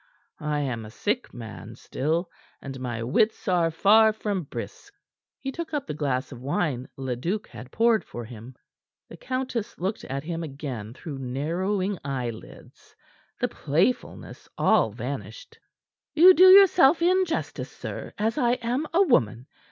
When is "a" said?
0.83-0.89, 18.95-19.03